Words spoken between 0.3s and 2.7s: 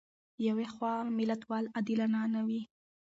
یوه خوا ملامتول عادلانه نه دي.